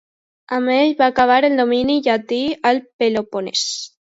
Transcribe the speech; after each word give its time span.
Amb 0.55 0.71
ell 0.75 0.93
va 1.01 1.09
acabar 1.13 1.35
el 1.51 1.61
domini 1.61 1.99
llatí 2.09 2.41
al 2.71 2.83
Peloponès. 3.05 3.71